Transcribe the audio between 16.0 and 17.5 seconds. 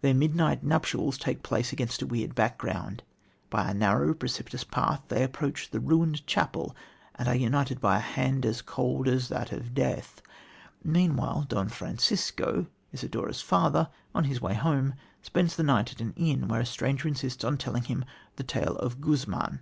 an inn, where a stranger insists